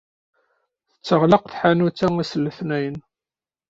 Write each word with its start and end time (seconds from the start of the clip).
Tetteɣlaq 0.91 1.43
tḥanut-a 1.47 2.07
ass 2.21 2.31
n 2.37 2.41
letnayen. 2.43 2.97